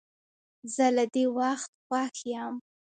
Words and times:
زه 0.73 0.85
له 0.97 1.05
دې 1.13 1.25
وخت 1.37 1.71
خوښ 1.85 2.15
یم. 2.33 2.53